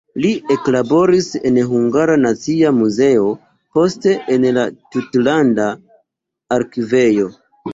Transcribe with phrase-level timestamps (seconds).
[0.23, 3.27] Li eklaboris en Hungara Nacia Muzeo,
[3.77, 4.65] poste en la
[4.97, 5.69] tutlanda
[6.59, 7.29] arkivejo.